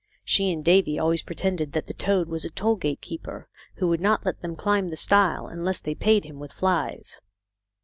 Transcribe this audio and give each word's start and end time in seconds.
She 0.25 0.51
and 0.51 0.65
Davy 0.65 0.97
always 0.97 1.21
pretended 1.21 1.73
that 1.73 1.85
the 1.85 1.93
toad 1.93 2.27
was 2.27 2.43
a 2.43 2.49
toll 2.49 2.75
gate 2.75 3.01
keeper 3.01 3.47
who 3.75 3.87
would 3.89 4.01
not 4.01 4.25
let 4.25 4.41
them 4.41 4.55
climb 4.55 4.89
the 4.89 4.97
stile 4.97 5.45
unless 5.45 5.79
they 5.79 5.93
paid 5.93 6.25
him 6.25 6.39
with 6.39 6.53
flies. 6.53 7.19